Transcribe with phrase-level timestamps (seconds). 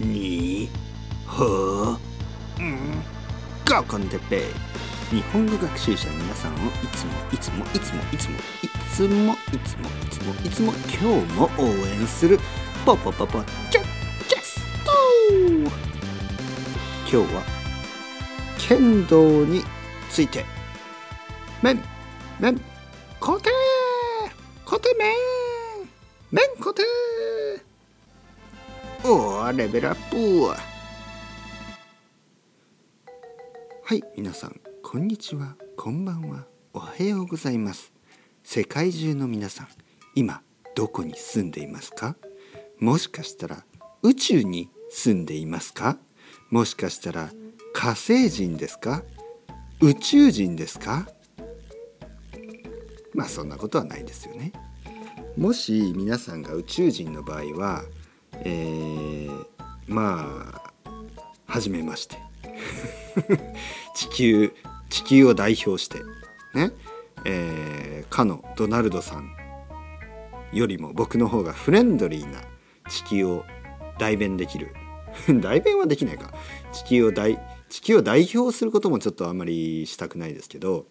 [0.00, 0.68] に
[1.38, 3.02] うん。
[3.66, 4.40] ゴーコンテッペイ。
[5.16, 6.60] 日本語学習者の皆さんをい
[6.92, 12.38] つもいつもいつもいつもいつもいつもいつもいつも今日も応援する
[12.84, 13.84] ポポポポキャッ
[14.28, 14.90] キャスト。
[17.10, 17.42] 今日は
[18.58, 19.62] 剣道に
[20.10, 20.44] ついて。
[21.62, 21.80] 麺。
[22.40, 22.60] 麺。
[23.20, 23.50] 固定。
[24.64, 25.14] 固定麺。
[26.32, 26.82] 麺固定。
[29.06, 30.48] おーレベルアップ。
[30.48, 30.56] は
[33.94, 35.56] い皆さんこんにちは。
[35.76, 36.46] こんばんは。
[36.72, 37.92] おはようございます。
[38.42, 39.68] 世界中の皆さん
[40.14, 40.40] 今
[40.74, 42.16] どこに住んでいますか？
[42.80, 43.66] もしかしたら
[44.00, 45.98] 宇宙に住んでいますか？
[46.48, 47.30] もしかしたら
[47.74, 49.02] 火星人ですか？
[49.82, 51.06] 宇宙人ですか？
[53.12, 54.54] まあそんなことはないですよね。
[55.36, 57.82] もし皆さんが宇宙人の場合は
[58.44, 59.44] えー、
[59.86, 60.72] まあ
[61.46, 62.16] 初めまして。
[63.94, 64.52] 地球
[64.90, 66.02] 地球を代表して
[66.54, 66.72] ね
[67.24, 69.30] えー、かのドナルドさん
[70.52, 72.40] よりも僕の方がフレンドリーな
[72.88, 73.44] 地球を
[73.98, 74.74] 代弁できる。
[75.40, 76.32] 代弁はできないか。
[76.72, 77.38] 地球を代
[77.68, 80.86] 地球を代表することもちょっとあんまりしたくないですけど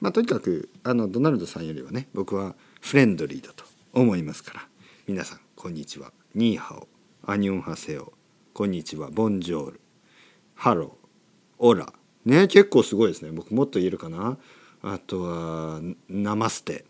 [0.00, 4.68] まあとにかくあのドナルドさんよりはね僕はフレンドリーだと思いますから。
[5.06, 6.23] 皆さんこんにちは。
[6.34, 6.58] 你好。
[6.58, 8.12] 안녕하세요。
[8.54, 9.08] こんにちは。
[9.08, 11.92] Bonjour。Hello。Hola。
[12.24, 13.30] ね結構すごいですね。
[13.30, 14.36] 僕もっと言えるかな。
[14.82, 16.86] あとはनमस्ते。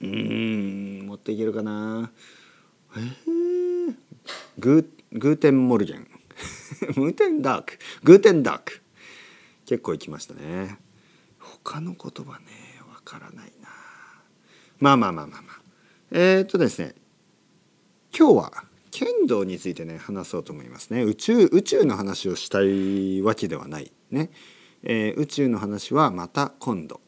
[0.00, 2.10] うんもっといけるかな。
[2.96, 3.94] えー、
[4.58, 7.78] グー Guten Morgen。Guten Tag。
[8.04, 8.80] グーテンダーク。
[9.66, 10.78] 結構いきましたね。
[11.38, 12.46] 他の言葉ね
[12.88, 13.68] わからないな。
[14.78, 15.60] まあまあまあまあまあ。
[16.10, 16.94] えー、っとですね。
[18.18, 21.02] 今日は剣道についてね話そうと思いますね。
[21.02, 24.30] 宇宙宇宙の話をしたいわけではないね、
[24.82, 27.00] えー、宇宙の話はまた今度。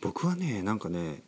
[0.00, 1.24] 僕はねなんかね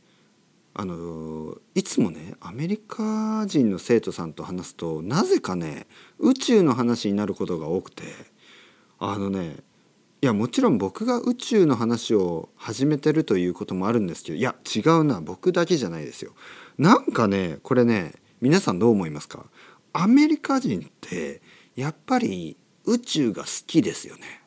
[0.74, 5.88] あのいつもねアメリカ人の生徒さんと話すとなぜかね
[6.20, 8.04] 宇宙の話になることが多くて。
[9.00, 9.56] あのね
[10.20, 16.32] いやもちろん僕が宇宙の話を始めてるということもあるんですけどいや違うな僕だけじゃないですよ。
[16.76, 19.46] なんかねこれね皆さんどう思いますか？
[19.92, 21.42] アメリカ人って
[21.74, 24.42] やっぱり宇宙が好きですよね。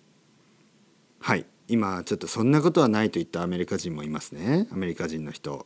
[1.20, 5.66] はい今ちょっとそんなことはないと言ったアメリカ人もいますねアメリカ人の人。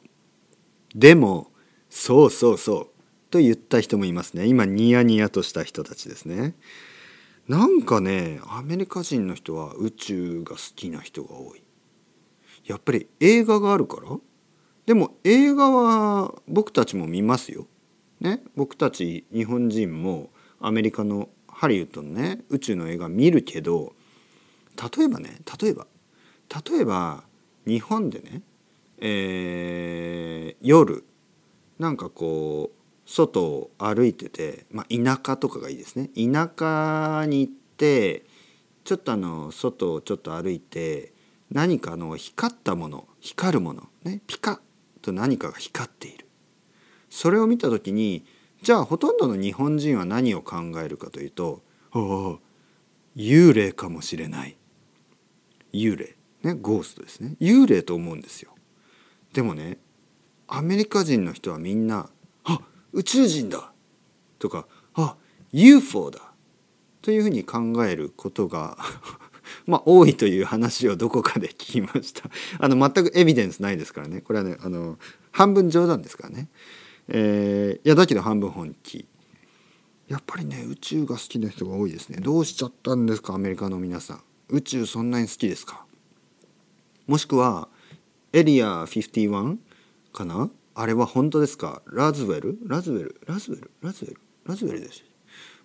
[0.94, 1.52] でも
[1.90, 2.88] そうそうそう
[3.30, 6.56] と言った人もいますね今ニヤニヤとした人たちですね。
[7.48, 11.64] なんかねアメリカ人の人は宇宙が好きな人が多い
[12.66, 14.18] やっぱり映画があるから
[14.86, 17.68] でも映画は僕たちも見ますよ。
[18.20, 23.94] ね僕たち日本人もアメリカのハリウッドのね宇宙の映画見るけど
[24.98, 25.88] 例えばね例えば
[26.70, 27.24] 例えば
[27.66, 28.42] 日本でね、
[29.00, 31.04] えー、夜
[31.80, 36.10] なんかこう外を歩いてて、まあ、田舎とかがいいですね。
[36.16, 38.26] 田舎に行って
[38.84, 41.14] ちょっとあの外をちょっと歩いて
[41.52, 44.60] 何かの光ったもの光るものねピカッ
[45.02, 46.25] と何かが光っている。
[47.16, 48.26] それを見た時に
[48.62, 52.40] じゃあほとんどの日本人は何を考えるかというと「ああ
[53.16, 54.58] 幽霊かもしれない」
[55.72, 56.18] 幽霊。
[56.44, 57.38] ねゴーストですね。
[57.40, 58.54] 幽霊と思うんですよ。
[59.32, 59.78] でもね
[60.48, 62.10] アメリカ人の人はみんな
[62.44, 62.60] 「あ
[62.92, 63.72] 宇宙人だ。
[64.38, 65.16] とかあ
[65.54, 66.34] UFO だ。
[67.02, 68.78] というふうに考えることが
[69.66, 72.30] まあ多いという話をどこかで聞きました。
[72.60, 74.20] あの全くエビデンスないですからね。
[74.20, 75.00] これはねあの
[75.32, 76.50] 半分冗談ですからね、
[77.08, 79.08] えー、いやだけど半分本気。
[80.08, 82.20] やっぱりね宇宙が好きな人が多いですね。
[82.20, 84.24] どうしちゃったんですかアメリカの皆さん。
[84.50, 85.86] 宇宙そんなに好きですか？
[87.08, 87.68] もしくは
[88.34, 89.58] エリア51
[90.14, 90.50] かな？
[90.76, 91.82] あれは本当ですか？
[91.88, 92.60] ロズウェル？
[92.68, 93.22] ロズウェル？
[93.28, 93.72] ロズウェル？
[93.82, 94.20] ロズウェル？
[94.46, 95.04] ロズウェルです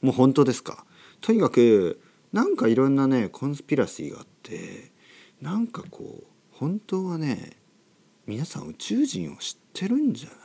[0.00, 0.86] もう本当ですか？
[1.20, 2.00] とにかく
[2.32, 4.92] なんかいろんなね conspiracy があって
[5.42, 7.58] なんかこう本当はね
[8.26, 10.38] 皆さん宇宙人を知ってるんじゃない？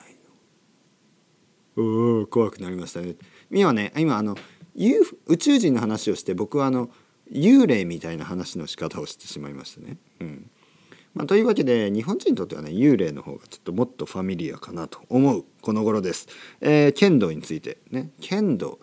[1.77, 3.16] のおお怖くなりましたね
[3.51, 4.36] 今ね今あの
[5.27, 6.89] 宇宙人の話をして僕はあの
[7.31, 9.98] 幽霊みたいな話の仕方をしてしまいましたね。
[10.19, 10.50] うん
[11.13, 16.27] まあ、というわけで日本人にとってはね幽霊の方がちょっともっとファミリアかなと思うこの頃です。
[16.60, 18.80] えー、剣道についてね剣道、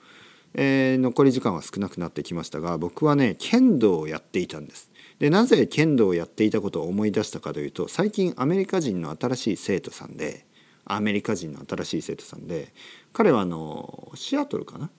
[0.55, 4.91] えー、残り時間は少なくなってきましたが僕はね剣道をやっていたんです。
[5.19, 10.47] でなぜ剣道をやっていたことを思い出したかというと最近アメリカ人の新しい生徒さんで
[10.85, 12.73] アメリカ人の新しい生徒さんで
[13.13, 14.91] 彼はあのシアトルかな？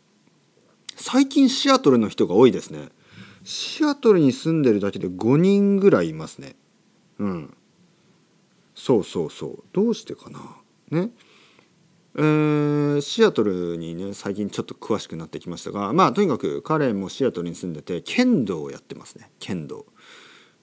[0.96, 2.90] 最近シアトルの人が多いですね。
[3.44, 6.56] シアトルに住んでるだけで5人ぐらいいますね。
[7.20, 7.58] うん。
[8.76, 9.64] そうそうそう。
[9.74, 10.40] どうしてかな？
[10.90, 11.10] ね。
[12.16, 19.32] えー、シアトルにね最近ちょっと詳しくなってきましたがまあとにかく彼もシアトルに住んでて剣道をやってますね。
[19.40, 19.88] 剣道。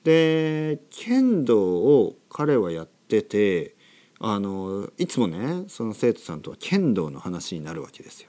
[0.04, 3.74] で剣道を彼はやってて
[4.20, 8.28] あのいつもねその生徒さんとは剣道の話になるわけですよ。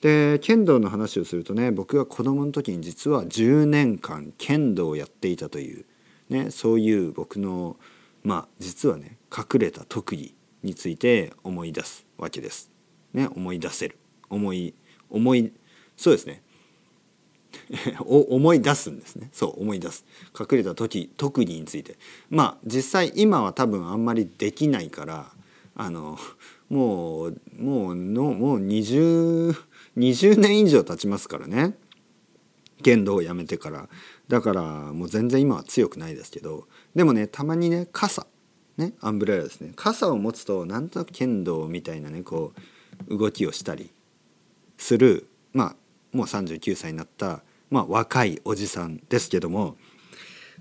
[0.00, 5.86] で剣道の話をするとね僕が子供の時に実は10年間剣道をやっていたという、
[6.28, 7.76] ね、そういう僕の
[8.24, 10.34] まあ実はね隠れた特技
[10.64, 12.70] について思い出すわけです。
[13.12, 13.96] ね、思い出せる。
[14.28, 14.74] 思い
[15.08, 15.52] 思い
[15.96, 16.42] そうですね。
[18.04, 19.30] 思い出すんですね。
[19.32, 20.04] そう思い出す。
[20.38, 21.96] 隠れた時特技について。
[22.30, 25.32] まあ実際今は多分あんまりできないから
[25.74, 26.18] あの
[26.68, 29.54] もうもうのもう 20,
[29.96, 31.76] 20年以上経ちますからね。
[32.82, 33.88] 剣道をやめてから。
[34.28, 34.62] だから
[34.92, 36.66] もう全然今は強くないですけど。
[36.94, 38.26] でもねたまにね傘。
[38.76, 39.72] ねアンブレラですね。
[39.76, 42.52] 傘を持つとなんとなく剣道みたいなねこ
[43.08, 43.90] う動きをしたり
[44.78, 45.28] する。
[45.52, 45.76] まあ
[46.14, 49.76] もう39歳になった、まあ、若いおじさんですけども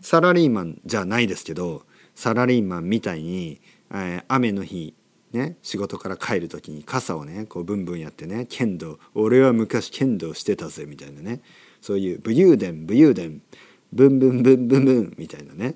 [0.02, 1.84] サラリーマンじゃないですけど
[2.16, 3.62] サラリーマンみたいに、
[3.92, 4.94] えー、雨の日
[5.32, 11.42] ね、仕事から帰る時に傘をねこうブンブンやってね剣道俺は昔剣道してたぜみたいなね
[11.82, 13.42] そういう武勇伝武勇伝
[13.92, 15.74] ブンブンブンブンブンみたいなね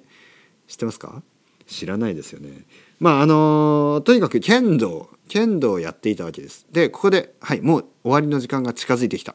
[0.68, 1.24] 知ってますか？
[1.66, 2.66] 知らないですよね。
[3.00, 6.68] まああのー、とにかく剣道剣道をやっていたわけです。
[6.72, 9.34] でここではいもう終わりの時間が近づいてきた。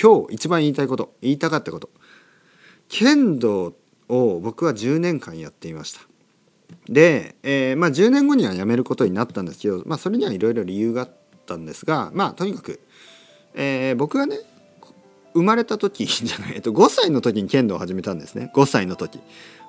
[0.00, 1.90] 今日一番言いたいこと言いたかったこと。
[2.88, 3.74] 剣道
[4.08, 6.00] を僕は10年間やっていました。
[6.88, 11.10] で、えー、まあ、10年後には辞めることになったんですけど、まあ、それにはいろいろ理由があっ
[11.46, 12.80] たんですがまあとにかく、
[13.54, 14.38] えー、僕がね
[15.34, 18.50] 生まれた時 じゃない、えっと、5歳の時に剣道を始めたんですね。
[18.54, 19.20] 5歳の時。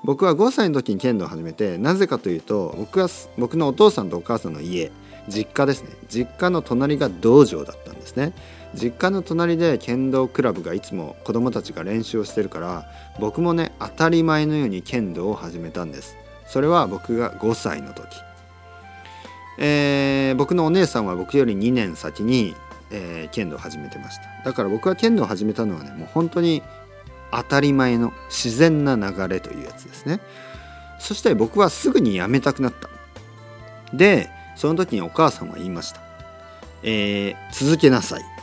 [0.03, 4.91] 僕は5歳の時に剣道を始めてなぜかというと僕は僕のお父さんとお母さんの家
[5.27, 5.89] 実家ですね。
[6.09, 8.33] 実家の隣が道場だったんですね。
[8.73, 12.85] 実家の隣で剣道クラブがいつも子供たちが練習をしてるから
[13.19, 16.15] 僕もね当たり前のように剣道を始めたんです。
[16.45, 18.07] それは僕が5歳の時、
[19.57, 22.55] えー、僕のお姉さんは僕より2年先に、
[22.89, 24.23] えー、剣道を始めてました。
[24.45, 26.63] だから僕が剣道を始めたのはねもう本当に
[27.31, 30.21] 当たり前の自然な流れというやつですね。
[30.99, 32.89] そして僕はすぐにやめたくなった。
[33.95, 36.01] でその時にお母さんは言いました、
[36.83, 38.36] えー、続けなさい。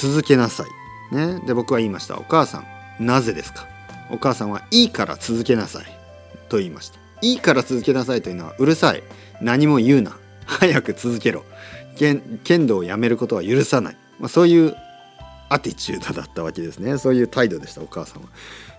[0.00, 0.64] 続けなさ
[1.12, 1.14] い。
[1.14, 1.40] ね。
[1.44, 2.18] で僕は言いました。
[2.18, 2.62] お母さ
[3.00, 3.66] んなぜですか？
[4.10, 5.86] お母さんはいいから続けなさい。
[6.48, 7.00] と言いました。
[7.20, 9.02] いいから続けなさいというのはうるさい。
[9.42, 10.16] 何も言うな。
[10.46, 11.44] 早く続けろ。
[11.96, 14.76] 剣道をやめることは許さない、まあ、そういう
[15.48, 16.96] アティチュードだったわけですね。
[16.96, 18.28] そういう態度でしたお母さんは。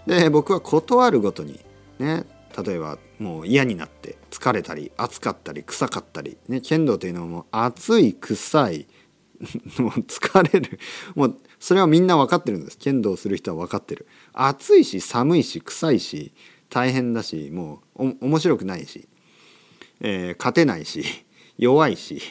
[0.07, 1.59] で僕は断るごとに
[1.99, 2.23] ね。
[2.65, 8.87] 例えばもう嫌になって疲れたり暑かったり臭かったり、ね、剣道というのはもう暑い臭い
[9.79, 10.79] もう疲れる。
[11.15, 12.77] もうそれはみんな分かってるんです。
[12.77, 14.05] 剣道する人は分かってる。
[14.33, 16.33] 暑いし寒いし臭いし
[16.69, 19.07] 大変だしもう面白くないし、
[20.01, 21.03] えー、勝てないし
[21.57, 22.21] 弱いし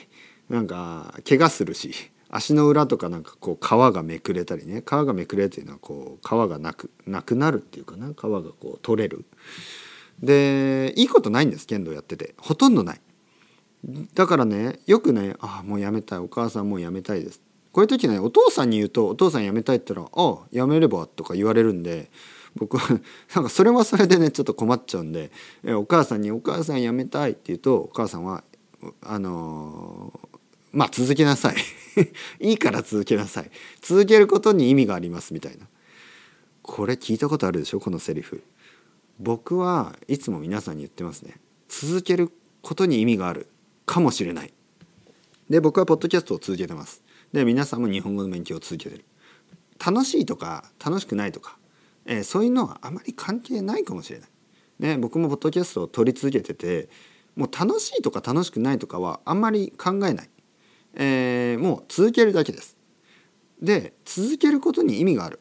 [0.48, 1.92] なんか怪我するし
[2.30, 4.82] 足の裏とかなんかこう皮がめくれたりね。
[4.82, 8.08] 皮がめくれっていうのはこう皮がなくなくなるっていうかな。
[8.08, 9.24] 皮がこう取れる。
[10.22, 12.34] でいいことないんです剣道やってて。
[12.38, 13.00] ほとんどない。
[14.14, 17.40] だからねよくね「ああもうやめたいお母さんもうやめたいです」
[17.72, 22.10] こういう時ねお父さんに言うと「お父さんやめたい」って言ったら「ああやめれば」とか言われるんで
[22.56, 22.88] 僕は
[23.34, 25.30] なんかそれはそれでねちょっと困っちゃうんで
[25.62, 28.42] えお母さんに「お母さんやめたい」って言うとお母さんは
[29.02, 30.38] あのー、
[30.72, 31.56] まあ続けなさい。
[32.40, 33.50] いいから続けなさい。
[33.80, 35.66] 続けることに意味がありますみたいな。
[36.62, 38.42] これ聞いたことあるでしょこのセリフ。
[39.18, 41.40] 僕はいつも皆さんに言ってますね。
[41.68, 42.30] 続ける
[42.62, 43.48] ことに意味がある。
[43.88, 44.52] かもしれない
[45.50, 47.02] で僕はポッドキャストを続けてます
[47.32, 49.04] で皆さんも日本語の勉強を続けてる
[49.84, 51.58] 楽しいとか楽しくないとか
[52.08, 54.28] えー、そういうのはあまり関係ないかもしれない。
[54.80, 56.88] ね、僕もポッドキャストを撮り続けてて
[57.36, 60.30] もう楽しいとか楽しくないとかはあんまり考えない、
[60.94, 62.76] えー、もう続けるだけです。
[63.60, 65.40] で続けることに意味がある。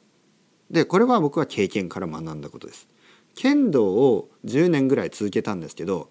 [0.70, 2.88] でこれは僕は経験から学んだことです。
[3.36, 6.10] 剣道を10年ぐらい続けたんですけど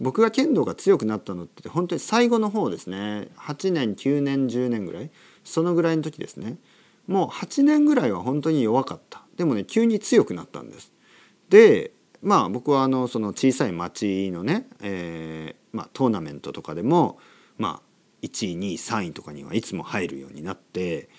[0.00, 3.28] 僕が剣道が強くなったのって本当に最後の方ですね。
[3.38, 5.10] 8年9年10年ぐらい。
[5.44, 6.56] そのぐらいの時ですね。
[7.06, 9.22] もう8年ぐらいは本当に弱かった。
[9.36, 10.92] でもね急に強くなったんです。
[11.48, 17.18] でまあ僕はあのその小さい町のね、えーまあ、トーナメントとかでも
[17.58, 17.82] まあ
[18.22, 21.10] 1位2位3位とかにはいつも入るようになって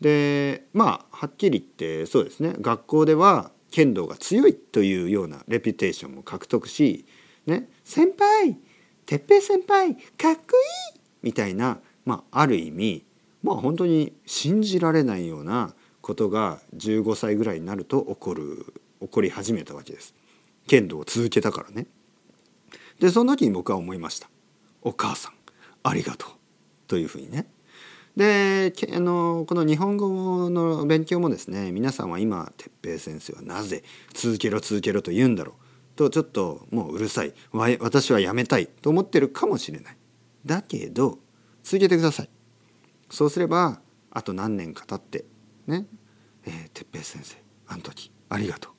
[0.00, 2.54] でまあはっきり言ってそうですね。
[2.60, 7.04] 学校では剣道が強いというようなレピュテーションも獲得し、
[7.46, 8.56] ね、先輩
[9.06, 10.56] 哲平先輩かっこ
[10.92, 13.04] いいみたいな、まあ、ある意味
[13.42, 20.14] まあ本当に信じられないようなことが15歳ぐらいになると起こる起こり始めたわけです。
[20.66, 21.86] 剣道を続けたからね。
[22.98, 24.30] でその時に僕は思いました。
[24.82, 25.32] お母さん
[25.82, 26.30] ありがとう
[26.86, 27.46] というふうにね。
[28.16, 33.82] であのこの日本語の勉強もですね皆さんは今哲平先生はなぜ
[34.14, 35.63] 続けろ続けろと言うんだろう
[35.96, 39.96] とちょっともううるさい私はやめたいと思ってるかもしれない。
[40.44, 41.18] だけど
[41.62, 42.30] 続けてください。
[43.10, 45.24] そうすればあと何年か経って
[45.66, 45.86] ね
[46.46, 47.36] えー、哲平先生
[47.66, 48.72] あの時ありがとう。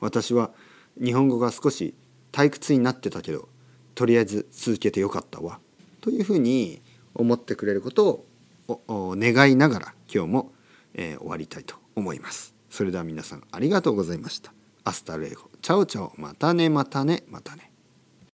[0.00, 0.50] 私は
[1.02, 1.94] 日本語が少し
[2.32, 3.48] 退屈になってたけど
[3.94, 5.60] とりあえず続けてよかったわ
[6.00, 6.82] というふうに
[7.14, 8.24] 思ってくれること
[8.68, 10.52] を願いながら今日も、
[10.94, 12.54] えー、終わりたいと思います。
[12.70, 14.57] それでは皆さんありがとうございました。
[14.84, 17.70] Hasta luego ciao ciao またねまたねまたね。